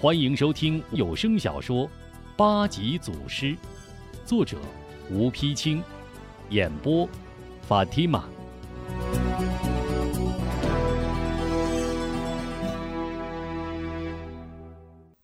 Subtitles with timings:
[0.00, 1.86] 欢迎收听有声小说
[2.36, 3.46] 《八级祖师》，
[4.26, 4.58] 作者
[5.10, 5.82] 吴丕清，
[6.50, 7.08] 演播
[7.62, 8.28] 法蒂玛。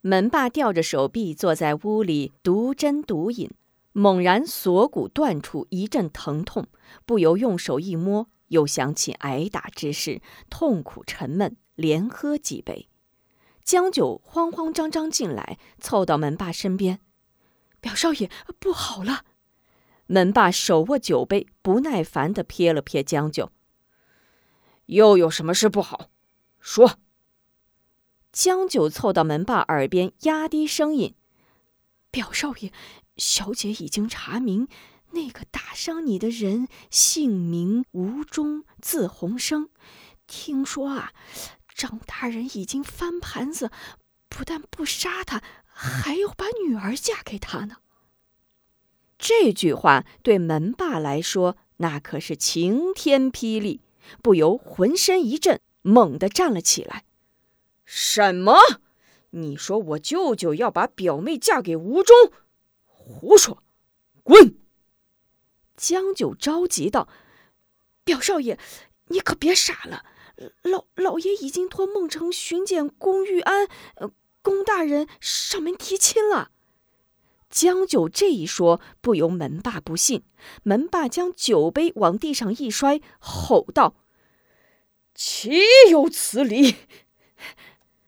[0.01, 3.50] 门霸吊着手臂坐在屋里独斟独饮，
[3.93, 6.68] 猛然锁骨断处一阵疼痛，
[7.05, 12.89] 不由用手一摸，又想起挨打之事，痛苦沉闷，连喝几杯。
[13.64, 17.01] 江九慌慌张张进来，凑到门霸身边
[17.80, 19.24] ：“表少爷，不好了！”
[20.06, 23.52] 门霸手握酒杯，不耐烦地瞥了瞥江九
[24.87, 26.10] ：“又有什么事不好？
[26.59, 26.98] 说。”
[28.32, 31.15] 江九凑到门霸耳边，压低声音
[32.10, 32.73] ：“表少爷，
[33.16, 34.68] 小姐已经查明，
[35.10, 39.68] 那个打伤你的人姓名吴忠，字鸿生。
[40.27, 41.12] 听说啊，
[41.80, 43.70] 张大人已经翻盘子，
[44.29, 47.77] 不但不杀他，还要把女儿嫁给他呢。”
[49.16, 53.80] 这句话对门霸来说，那可是晴天霹雳，
[54.23, 57.04] 不由浑身一震，猛地站了起来。
[57.87, 58.59] 什么？
[59.30, 62.15] 你说我舅舅要把表妹嫁给吴忠？
[62.85, 63.63] 胡说！
[64.22, 64.59] 滚！
[65.76, 67.09] 江九着急道
[68.04, 68.59] ：“表少爷，
[69.06, 70.04] 你可别傻了！
[70.62, 73.66] 老老爷已经托孟城巡检龚玉安、
[73.97, 74.10] 呃
[74.43, 76.50] 龚大人上门提亲了。”
[77.50, 80.22] 江九这一说，不由门霸不信。
[80.62, 83.97] 门霸将酒杯往地上一摔，吼道
[85.15, 85.50] ：“岂
[85.91, 86.77] 有此理！”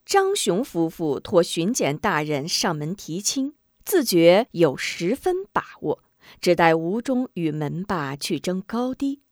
[0.07, 6.05] 张雄夫妇托巡检大人上门提亲，自觉有十分把握，
[6.41, 9.23] 只待吴忠与门霸去争高低。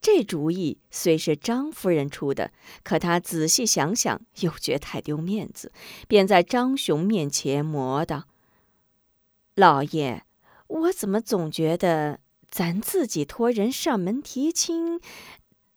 [0.00, 5.72] 这主意虽是张夫人出的，可她仔细想想，又觉太丢面子，
[6.06, 8.28] 便在张雄面前磨道
[9.54, 10.24] ：“老爷，
[10.66, 15.00] 我怎么总觉得咱自己托人上门提亲？”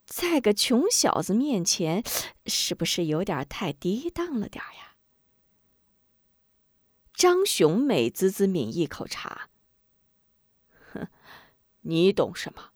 [0.05, 2.03] 在个穷小子面前，
[2.45, 4.95] 是不是有点太低档了点呀？
[7.13, 9.49] 张雄美滋滋抿一口茶，
[10.91, 11.07] 哼，
[11.81, 12.72] 你懂什么？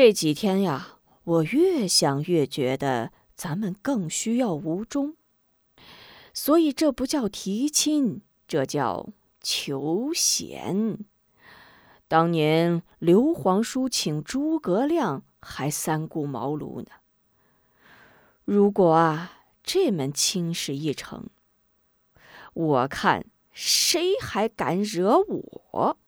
[0.00, 5.16] 这几天呀，我越想越觉得咱们更需要吴忠，
[6.32, 9.08] 所以这不叫提亲，这叫
[9.40, 11.00] 求贤。
[12.06, 15.24] 当年刘皇叔请诸葛亮。
[15.40, 16.86] 还三顾茅庐呢。
[18.44, 19.32] 如果啊，
[19.64, 21.26] 这门亲事一成，
[22.54, 25.98] 我看谁还敢惹我？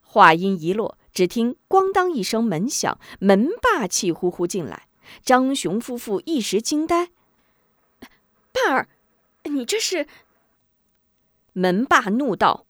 [0.00, 4.88] 话音一落，只听“咣当”一声门响，门霸气呼呼进来。
[5.22, 7.10] 张雄夫妇一时惊呆
[8.52, 8.88] ：“霸儿，
[9.44, 10.06] 你这是？”
[11.54, 12.66] 门霸怒道：“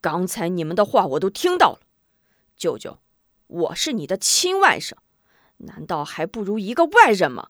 [0.00, 1.80] 刚才你们的话我都听到了，
[2.56, 2.98] 舅舅。”
[3.48, 4.92] 我是你的亲外甥，
[5.56, 7.48] 难道还不如一个外人吗？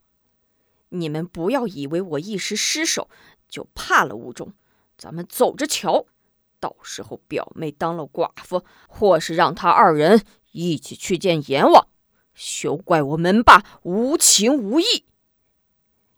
[0.91, 3.11] 你们不要以为我一时失手
[3.49, 4.53] 就怕了吴忠，
[4.97, 6.07] 咱们走着瞧。
[6.61, 11.89] 到时候表妹当了寡妇，或是让他二人一起去见阎王，
[12.35, 15.05] 休怪我门霸无情无义。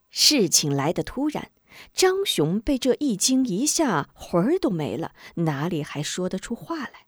[0.09, 1.51] 事情来得突然，
[1.93, 7.07] 张雄被这一惊一吓，魂儿都没了，哪里还说得出话来？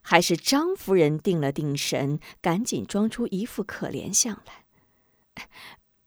[0.00, 5.48] 还是张夫人定了定神，赶紧装出一副可怜相来。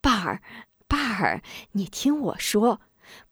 [0.02, 0.42] 爸儿，
[0.88, 1.42] 爸儿，
[1.72, 2.82] 你听我说，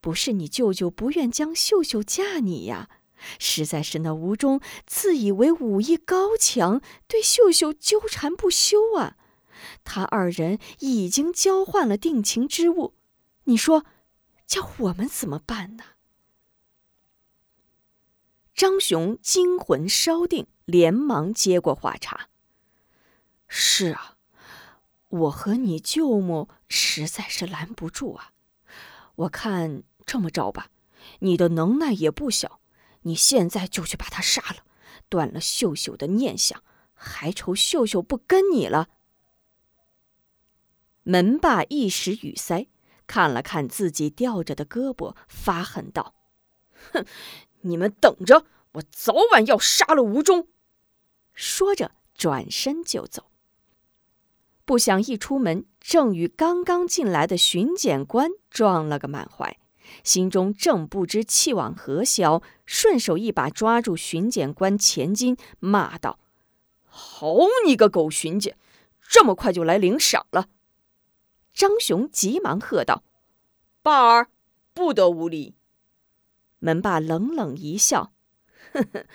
[0.00, 2.88] 不是你舅舅不愿将秀秀嫁你呀，
[3.38, 9.16] 实在是那吴忠自以为武艺高强，对秀秀纠缠不休啊。
[9.84, 12.94] 他二人已经交换了定情之物，
[13.44, 13.84] 你说，
[14.46, 15.84] 叫我们怎么办呢？
[18.54, 20.46] 张雄惊魂稍定。
[20.66, 22.30] 连忙接过话茬
[23.46, 24.16] ：“是啊，
[25.10, 28.32] 我和你舅母实在是拦不住啊。
[29.16, 30.70] 我看这么着吧，
[31.18, 32.60] 你的能耐也不小，
[33.04, 34.64] 你现在就去把他杀了，
[35.08, 36.62] 断了秀秀的念想，
[36.92, 38.90] 还愁秀秀不跟你了？”
[41.04, 42.68] 门霸一时语塞，
[43.06, 46.14] 看了看自己吊着的胳膊，发狠道
[46.92, 47.04] ：“哼，
[47.60, 50.48] 你们等着，我早晚要杀了吴忠！”
[51.34, 53.30] 说着，转身就走。
[54.64, 59.58] 不想一出门，正与刚刚进来的巡检官撞了个满怀，
[60.02, 66.18] 心中正不知气往何消，顺手一把抓住巡检官钱金，骂道
[66.86, 67.36] ：“好
[67.66, 68.56] 你个狗巡检，
[69.00, 70.48] 这么快就来领赏了！”
[71.52, 73.04] 张雄急忙喝道
[73.82, 74.28] ：“霸儿，
[74.72, 75.54] 不得无礼。
[76.58, 78.12] 门霸冷冷一笑
[78.72, 79.06] ：“呵呵，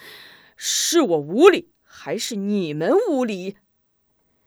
[0.56, 3.58] 是我无礼，还是你们无礼？”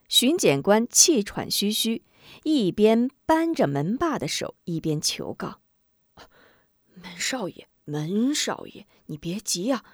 [0.08, 2.02] 巡检官气喘吁吁，
[2.44, 5.60] 一边扳着门霸的手，一边求告
[7.02, 9.84] ：“门少爷，门少爷，你别急呀，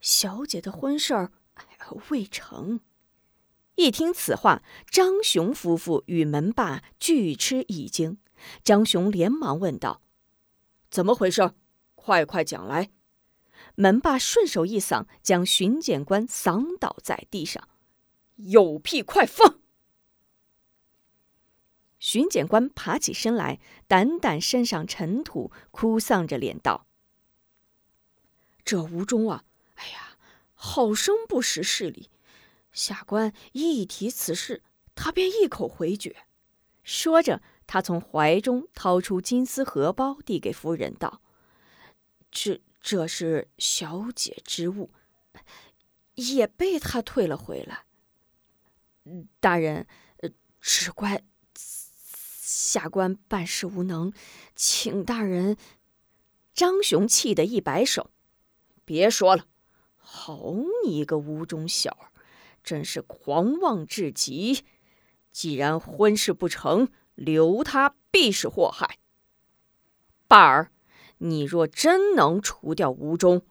[0.00, 1.32] 小姐的婚事儿
[2.10, 2.80] 未成。”
[3.76, 8.18] 一听此话，张雄夫妇与门霸俱吃一惊。
[8.64, 10.00] 张雄连忙问道
[10.90, 11.52] ：“怎么回事？
[11.94, 12.90] 快快讲来！”
[13.76, 17.68] 门霸顺手一搡，将巡检官搡倒在地上
[18.36, 19.60] ：“有屁快放！”
[22.16, 23.60] 巡检官爬起身来，
[23.90, 26.86] 掸掸身上尘土，哭丧着脸道
[28.64, 30.16] ：“这吴忠啊，哎呀，
[30.54, 32.08] 好生不识事理。”
[32.72, 34.62] 下官一提此事，
[34.94, 36.16] 他便一口回绝。
[36.82, 41.20] 说着，他从怀中掏出金丝荷包，递给夫人道
[42.32, 44.90] ：“这这是小姐之物，
[46.14, 47.84] 也被他退了回来。
[49.38, 49.86] 大人，
[50.62, 51.22] 只怪
[52.46, 54.12] 下官办事无能，
[54.54, 55.56] 请大人。”
[56.54, 58.10] 张雄气得一摆手
[58.86, 59.46] ：“别说了，
[59.96, 60.54] 好
[60.84, 62.12] 你个吴中小儿！”
[62.62, 64.64] 真是狂妄至极！
[65.32, 68.98] 既然婚事不成，留他必是祸害。
[70.28, 70.70] 霸儿，
[71.18, 73.42] 你若真能除掉吴忠，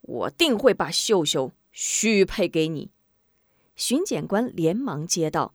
[0.00, 2.90] 我定会把秀秀许配给你。
[3.76, 5.54] 巡检官连忙接道：“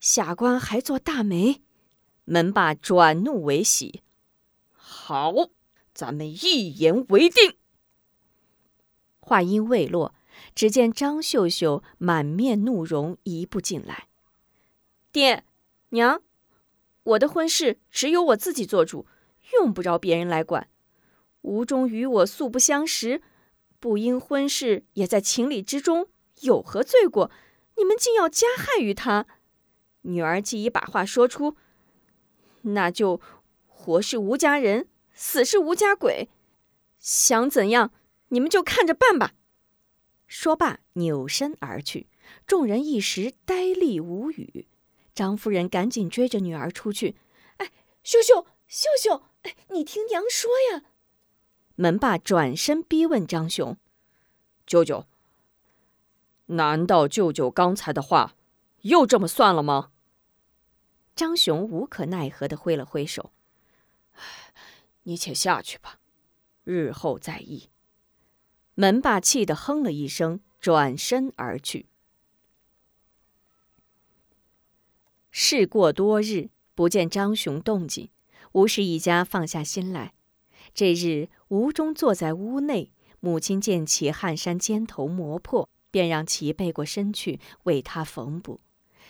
[0.00, 1.62] 下官还做大媒。”
[2.26, 4.02] 门霸转怒为喜
[4.70, 5.32] ：“好，
[5.94, 7.56] 咱们一言为定。”
[9.18, 10.14] 话音未落。
[10.54, 14.06] 只见张秀秀满面怒容，一步进来。
[15.10, 15.44] 爹
[15.88, 16.22] 娘，
[17.04, 19.06] 我的婚事只有我自己做主，
[19.54, 20.68] 用不着别人来管。
[21.40, 23.22] 吴中与我素不相识，
[23.80, 26.08] 不因婚事也在情理之中，
[26.42, 27.30] 有何罪过？
[27.78, 29.26] 你们竟要加害于他？
[30.02, 31.56] 女儿既已把话说出，
[32.66, 33.20] 那就
[33.66, 36.28] 活是吴家人，死是吴家鬼，
[36.98, 37.92] 想怎样，
[38.28, 39.34] 你们就看着办吧。
[40.26, 42.08] 说罢，扭身而去。
[42.46, 44.66] 众人一时呆立无语。
[45.14, 47.16] 张夫人赶紧追着女儿出去
[47.58, 47.70] ：“哎，
[48.02, 50.82] 秀秀，秀秀，哎，你听娘说呀！”
[51.76, 53.76] 门霸转身逼问张雄
[54.66, 55.06] ：“舅舅，
[56.46, 58.34] 难道舅舅刚才的话
[58.82, 59.92] 又这么算了吗？”
[61.16, 63.32] 张雄无可奈何的挥了挥手
[65.04, 65.98] ：“你且下去吧，
[66.62, 67.70] 日后再议。”
[68.78, 71.86] 门霸气得哼了一声，转身而去。
[75.30, 78.10] 事过多日，不见张雄动静，
[78.52, 80.12] 吴氏一家放下心来。
[80.74, 88.60] 这日，吴中坐在屋内，母亲见其汗衫肩头磨破，便让其背过身去为他缝补。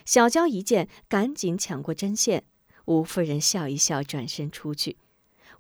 [0.07, 2.45] 小娇一见，赶紧抢过针线。
[2.87, 4.97] 吴夫人笑一笑，转身出去。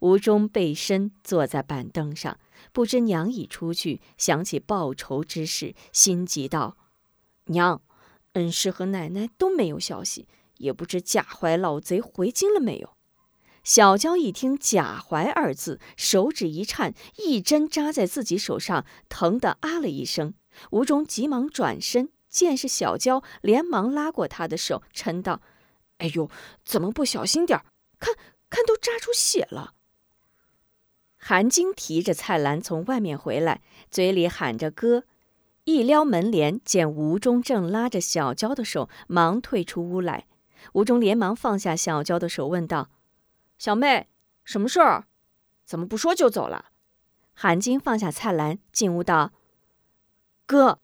[0.01, 2.39] 吴中背身坐在板凳上，
[2.73, 6.77] 不知娘已出去，想起报仇之事，心急道
[7.47, 7.83] ：“娘，
[8.35, 10.29] 恩师和奶奶都没有消息，
[10.59, 12.91] 也不知贾怀老贼回京了没有。”
[13.65, 20.35] 小娇一听“贾怀”二字，手指一颤，一针扎在自己手上，疼得啊了一声。
[20.71, 25.41] 吴中急忙转身，见是小娇，连忙拉过她的手，嗔道
[25.97, 26.29] ：“哎呦，
[26.67, 27.65] 怎么不小心点儿
[27.99, 28.15] 看
[28.51, 29.73] 看，都扎出血了。”
[31.17, 35.05] 韩晶提着菜篮从外面回来，嘴里喊着“哥”，
[35.65, 40.27] 一撩门帘，见吴中正拉着小娇的手，忙退出屋来。
[40.75, 42.91] 吴中连忙放下小娇的手，问道
[43.57, 44.09] ：“小妹，
[44.45, 45.07] 什么事儿？
[45.65, 46.67] 怎么不说就走了？”
[47.33, 49.33] 韩晶放下菜篮，进屋道
[50.47, 50.81] ：“哥，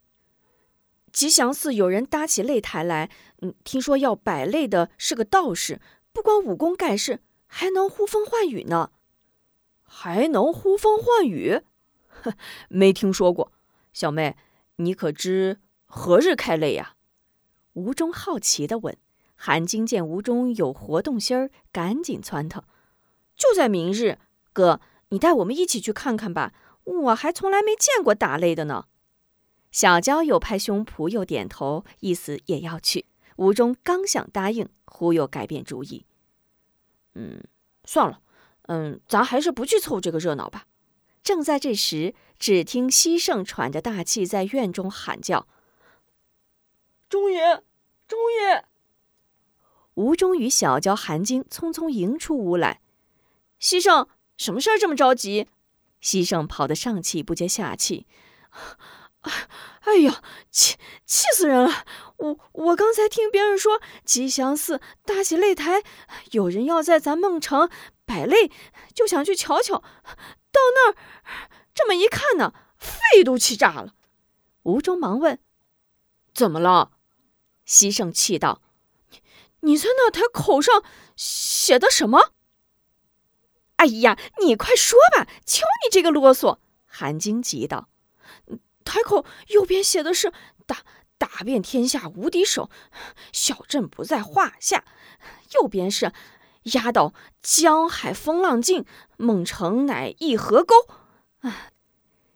[1.13, 3.11] 吉祥寺有人搭起擂台来，
[3.43, 5.81] 嗯，听说要摆擂的是个道士，
[6.13, 8.91] 不光武功盖世，还能呼风唤雨呢。”
[9.95, 11.61] 还能呼风唤雨？
[12.09, 12.33] 哼，
[12.71, 13.53] 没听说过。
[13.93, 14.37] 小妹，
[14.77, 16.95] 你可知何日开擂呀？
[17.75, 18.97] 吴中好奇地问。
[19.35, 22.63] 韩晶见吴中有活动心儿，赶紧蹿头
[23.37, 24.19] ：“就在明日，
[24.53, 26.55] 哥，你带我们一起去看看吧。
[26.85, 28.87] 我还从来没见过打擂的呢。”
[29.73, 33.07] 小娇又拍胸脯又点头，意思也要去。
[33.37, 36.07] 吴忠刚想答应，忽又改变主意
[37.15, 37.43] ：“嗯，
[37.85, 38.21] 算了。”
[38.69, 40.67] 嗯，咱还是不去凑这个热闹吧。
[41.25, 45.49] 正在这时，只听西盛喘着大气在院中喊叫
[47.11, 47.65] ：“忠爷，
[48.07, 48.67] 忠爷！”
[49.95, 52.81] 吴忠与小娇、韩晶匆匆迎出屋来。
[53.59, 55.49] 西盛，什么事儿这么着急？
[56.01, 58.07] 西圣跑得上气不接下气。
[59.23, 61.85] 哎呀，气气死人了！
[62.17, 65.83] 我我刚才听别人说，吉祥寺搭起擂台，
[66.33, 67.69] 有人要在咱孟城
[68.05, 68.51] 摆擂，
[68.95, 69.79] 就想去瞧瞧。
[69.79, 70.97] 到那儿，
[71.75, 73.95] 这么一看呢，肺都气炸了。
[74.65, 75.41] 吴中忙问
[76.35, 76.93] ：“怎么了？”
[77.65, 78.63] 西圣气道
[79.61, 80.85] ：“你在那台口上
[81.17, 82.33] 写的什么？”
[83.77, 85.27] 哎呀，你快说吧！
[85.45, 86.59] 瞧你这个啰嗦！
[86.87, 87.89] 韩晶急道
[88.85, 90.33] ：“台口右边写的是
[90.67, 90.79] ‘打
[91.19, 92.71] 打遍天下无敌手，
[93.33, 94.85] 小镇不在话下’，
[95.55, 96.13] 右边是
[96.75, 98.85] ‘压倒江海风浪尽，
[99.17, 100.75] 孟城乃一河沟’。”
[101.41, 101.69] 啊！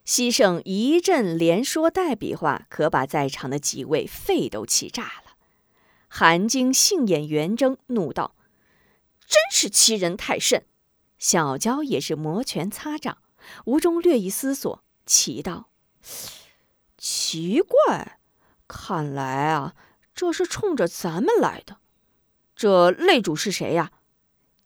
[0.04, 5.32] 西圣一阵连说带比划，可把在场的几位肺都气炸了。
[6.06, 8.36] 韩晶杏眼圆睁，怒道
[9.26, 10.64] ：“真是欺人太甚！”
[11.18, 13.18] 小娇也是摩拳擦掌，
[13.64, 15.70] 吴中略一思索，奇道
[17.08, 18.18] ：“奇怪，
[18.66, 19.76] 看来啊，
[20.12, 21.76] 这是冲着咱们来的。
[22.56, 23.92] 这擂主是谁呀？”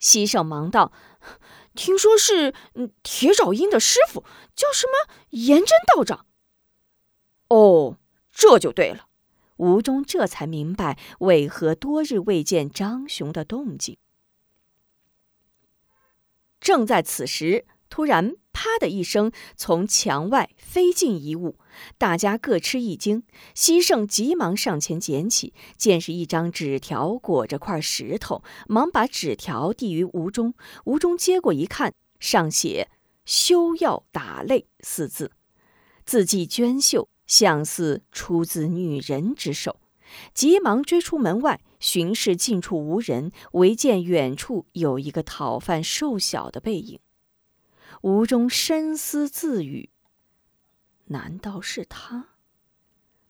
[0.00, 0.90] 西圣忙道
[1.76, 2.54] ：“听说是
[3.02, 4.25] 铁爪鹰的师傅，
[4.56, 6.25] 叫什么严真道长。”
[7.49, 7.99] 哦，
[8.32, 9.09] 这就对了。
[9.56, 13.99] 吴中这才明白为何多日未见张雄的动静。
[16.59, 21.59] 正在此时，突然“啪”的一声，从墙外飞进一物，
[21.99, 23.25] 大家各吃一惊。
[23.54, 30.54] 西圣急忙上前捡起，见是一张纸条裹着块石头，忙把纸条递于吴中。
[30.85, 32.88] 吴中接过一看，上写
[33.26, 35.32] “休要打擂”四字，
[36.06, 39.80] 字迹娟秀，像似出自女人之手。
[40.32, 47.00] 急忙追出门外，巡视近处无人，唯见远处有一个讨饭瘦小的背影。
[48.02, 49.90] 吴中深思自语
[51.06, 52.28] ：“难道是他？”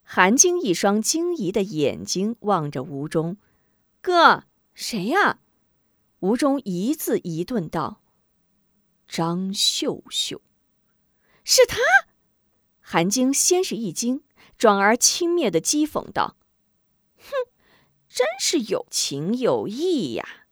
[0.02, 3.36] 韩晶一双惊疑的眼睛望着吴中
[4.02, 5.38] ：“哥，谁呀？”
[6.20, 8.02] 吴中一字一顿道
[9.08, 10.42] ：“张秀秀。”
[11.44, 11.78] 是他。
[12.80, 14.22] 韩晶先是一惊，
[14.58, 16.36] 转而轻蔑的讥讽道。
[17.16, 17.30] 哼，
[18.08, 20.46] 真是有情有义呀！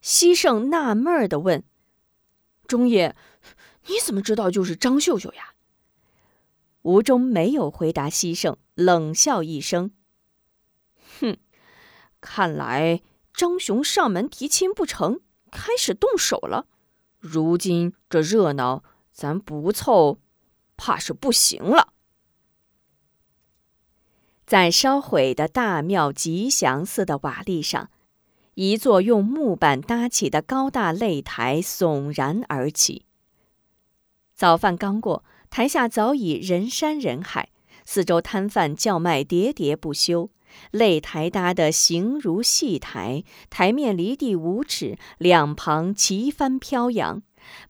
[0.00, 1.64] 西圣纳闷儿的问
[2.68, 3.16] ：“中野，
[3.86, 5.54] 你怎么知道就是张秀秀呀？”
[6.82, 9.92] 吴中没有回答西圣，冷笑一声
[11.20, 11.38] ：“哼，
[12.20, 16.66] 看来张雄上门提亲不成，开始动手了。
[17.18, 20.18] 如今这热闹，咱不凑，
[20.76, 21.94] 怕是不行了。”
[24.44, 27.90] 在烧毁的大庙吉祥寺的瓦砾上，
[28.56, 33.06] 一座用木板搭起的高大擂台耸然而起。
[34.34, 37.50] 早饭刚过，台下早已人山人海，
[37.84, 40.30] 四周摊贩叫卖喋喋不休。
[40.72, 47.22] 擂台搭得形如戏台，台面离地五尺，两旁旗帆飘扬，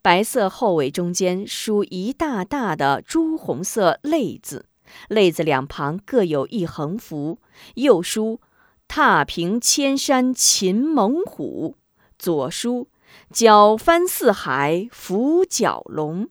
[0.03, 4.67] 白色后尾中间书一大大的朱红色“擂”字。
[5.09, 7.39] 擂字两旁各有一横幅，
[7.77, 8.41] 右书
[8.87, 11.77] “踏平千山擒猛虎”，
[12.19, 12.89] 左书
[13.33, 16.29] “搅翻四海伏蛟龙”。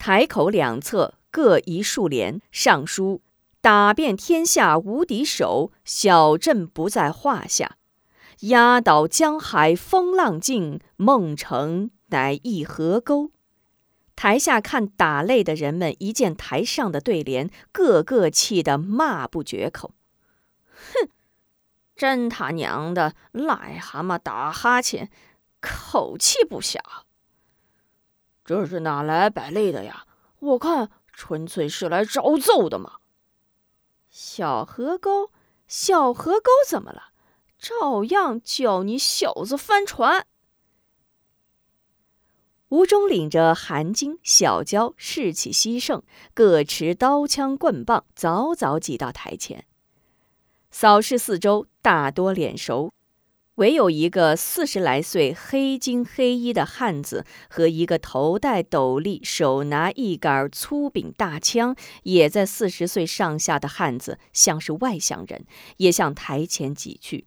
[0.00, 3.20] 台口两侧各一竖联，上书
[3.60, 7.76] “打遍天下无敌手，小镇不在话下；
[8.48, 13.30] 压倒江海风浪静，孟城乃一河沟。”
[14.16, 19.92] 台下看打擂的人们一见台上的对联，个个气得骂不绝口
[20.94, 21.10] ：“哼，
[21.94, 25.10] 真他娘的癞蛤蟆打哈欠，
[25.60, 26.80] 口气不小。
[28.44, 30.06] 这是哪来摆擂的呀？
[30.40, 32.94] 我看纯粹是来找揍的嘛！
[34.08, 35.30] 小河沟，
[35.68, 37.12] 小河沟怎么了？
[37.58, 40.26] 照样叫你小子翻船！”
[42.70, 49.66] 吴忠领着韩晶、小娇士气西盛，各持刀枪棍棒，早早挤到台前。
[50.70, 52.92] 扫视四周，大多脸熟，
[53.60, 65.44] 唯有一个四十来岁、黑金黑衣的汉子和一个头戴斗笠、手拿一杆粗柄大枪，也在四十岁上下的汉子，像是外乡人，
[65.76, 67.26] 也向台前挤去。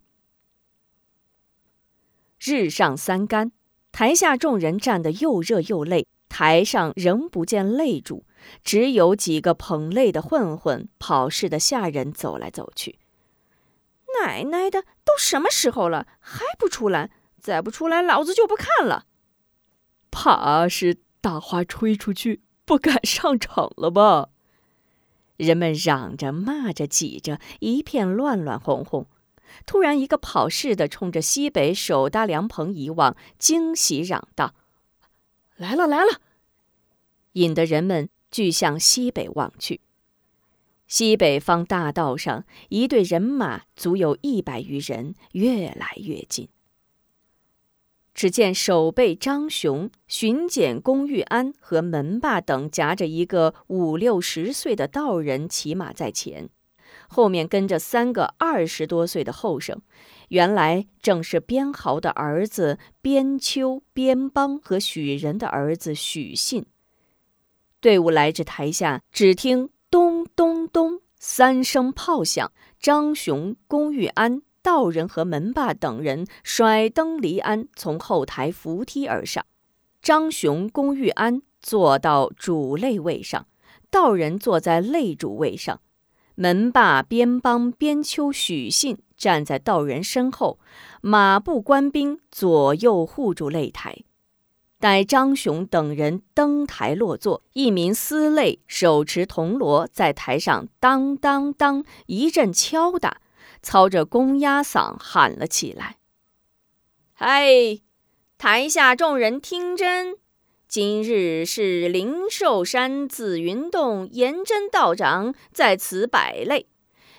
[2.39, 3.51] 日上三竿。
[3.91, 8.25] 台下众人站得又热又累，台上仍不见擂主，
[8.63, 12.97] 只有几个捧擂的混混、跑事的下人走来走去。
[14.22, 17.12] 奶奶的，都什么时候了，还不出来？
[17.39, 19.05] 再不出来，老子就不看了！
[20.12, 24.29] 怕是大花吹出去，不敢上场了吧？
[25.36, 29.08] 人们嚷着、骂着、挤着，一片乱乱哄哄。
[29.65, 34.55] 突然，一个跑似的冲着西北手搭凉棚一望，惊喜嚷道
[35.58, 36.22] ：“来了，来了！”
[37.34, 39.82] 引得人们俱向西北望去。
[40.93, 46.50] 西北方大道上，一队人马足有一百余人，越来越近。
[48.13, 56.47] 只见守备张雄、巡检龚玉安和门霸等夹着一个五六十岁的道人骑马在前，
[57.07, 59.81] 后面跟着三个二十多岁的后生，
[60.27, 66.67] 原来正是边豪的儿子边秋、边邦和许仁的儿子许信。
[67.81, 69.71] 队伍来至台下，只听
[70.35, 74.41] 咚咚三声炮响，张雄、龚玉安。
[74.61, 79.45] 道人和门霸等人甩灯离鞍，从后台扶梯而上。
[80.01, 83.45] 张雄、龚玉安坐到主擂位上，
[83.91, 85.81] 道人坐在擂主位上。
[86.35, 90.57] 门霸边帮边丘许信站在道人身后，
[91.01, 94.05] 马步官兵左右护住擂台。
[94.83, 103.21] 待张雄等人登台落座，一名司擂手持铜锣在台上当当当一阵敲打。
[103.61, 105.99] 操着公鸭嗓喊了起来
[107.15, 107.79] ：“嗨，
[108.37, 110.17] 台下众人听真！
[110.67, 116.65] 今日是灵寿山紫云洞严真道长在此摆擂。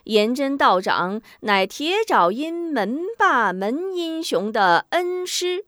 [0.05, 5.65] 严真道长乃铁爪阴门霸门英雄的恩师，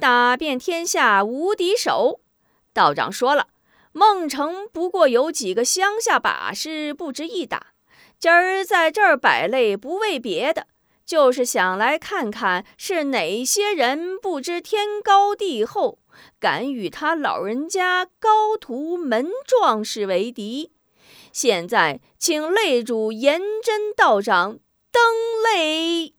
[0.00, 2.22] 打遍天下无敌手。
[2.72, 3.48] 道长说了，
[3.92, 7.68] 孟城不过有几个乡下把式，不值一打。”
[8.18, 10.66] 今儿在这儿摆擂，不为别的，
[11.06, 15.98] 就是想来看看是哪些人不知天高地厚，
[16.38, 20.72] 敢与他老人家高徒门壮士为敌。
[21.32, 24.58] 现在，请擂主严真道长
[24.92, 25.02] 登
[25.46, 26.12] 擂。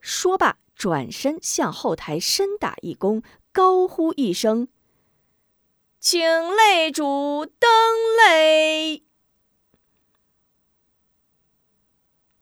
[0.00, 4.68] 说罢，转身向后台深打一躬，高呼一声
[5.98, 7.68] ：“请擂主登
[8.20, 9.02] 擂。”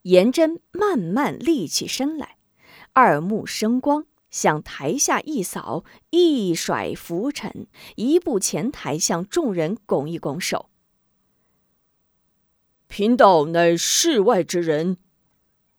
[0.03, 2.37] 颜真慢慢立起身来，
[2.93, 10.69] 二目生光，向台下一扫，一甩拂尘，一步前台，向众人拱一拱手
[12.89, 14.99] ：“贫道乃世外之人，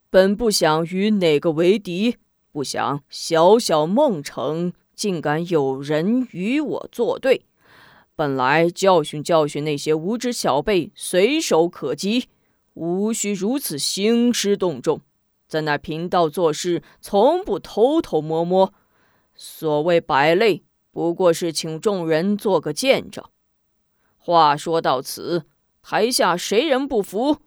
[0.10, 2.18] 本不想与哪个为敌，
[2.56, 7.46] 不想小小孟城竟敢有人与我作对，
[8.16, 12.30] 本来教训教训那些无知小辈，随手可及。”
[12.76, 15.02] 无需如此兴师动众，
[15.50, 18.74] 在那贫道做事从不偷偷摸摸。
[19.36, 23.22] 所谓摆擂，不过是请众人做个见证。
[24.18, 25.44] 话说到此，
[25.82, 27.40] 台下谁人不服？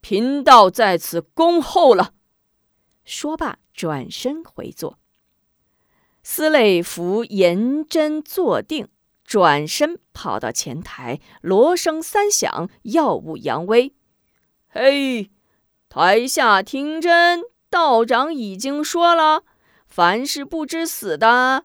[0.00, 2.14] 贫道在此恭候了。
[3.04, 4.98] 说罢，转身回座。
[6.22, 8.88] 司擂扶严真坐定，
[9.22, 13.94] 转身跑到前台，锣声三响，耀武扬威。
[14.66, 15.30] 嘿，
[15.88, 19.44] 台下听真，道长已经说了，
[19.86, 21.64] 凡是不知死的、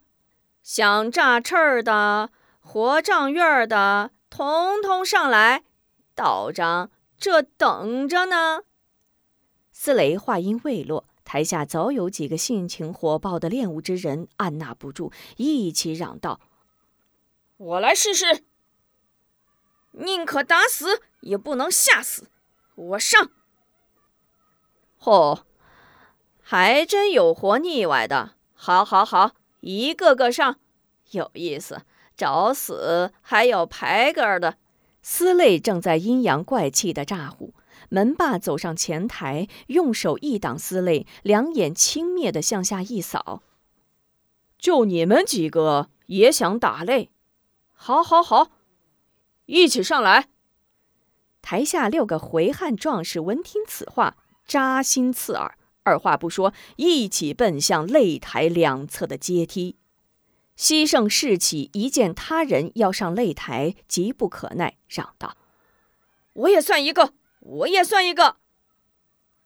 [0.62, 5.64] 想炸翅儿的、活胀院的，统统上来，
[6.14, 8.62] 道长这等着呢。
[9.72, 16.42] 司雷话音未落，台下早有几个性情火爆的练武之人按捺不住，一起嚷道
[17.56, 18.44] ：“我来试试！
[19.92, 22.28] 宁可打死，也不能吓死。”
[22.76, 23.32] 我上！
[25.00, 25.44] 嚯，
[26.42, 28.34] 还真有活腻歪的。
[28.54, 30.60] 好，好，好，一个个上，
[31.12, 31.84] 有意思。
[32.18, 34.58] 找死还有排个的。
[35.02, 37.54] 司擂正在阴阳怪气的咋呼，
[37.94, 43.44] 门霸走上前台，用手一挡司擂，两眼轻蔑的向下一扫
[44.58, 47.10] ：“就你们几个也想打擂？
[47.74, 48.52] 好，好，好，
[49.46, 50.30] 一起上来！”
[51.44, 54.16] 台下六个回汉壮士闻听此话，
[54.48, 59.76] 扎心刺耳，二话不说，一起奔向擂台两侧的阶梯。
[60.56, 65.36] 西胜士起一见他人要上擂台，急不可耐，嚷道
[66.34, 68.38] ：“我也算一个，我也算一个！”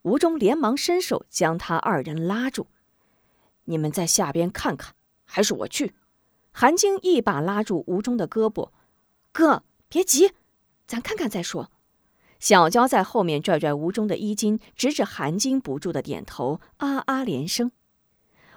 [0.04, 2.68] 吴忠连忙伸手将他二人拉住
[3.66, 4.94] ：“你们在下边看看，
[5.26, 5.96] 还是我去？”
[6.54, 8.70] 韩晶一把拉住吴忠的胳膊
[9.34, 10.32] ：“哥，别急，
[10.88, 11.72] 咱看看再说。”
[12.40, 17.72] 小娇在后面拽拽吴中的衣襟，指指韩晶，不住的点头，啊啊连声。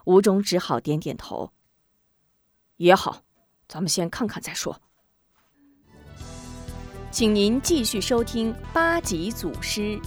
[0.05, 1.53] 吴忠只好点点头。
[2.77, 3.23] 也好，
[3.67, 4.83] 咱们先看看再说。
[7.19, 10.01] 请您继续收听八级祖师。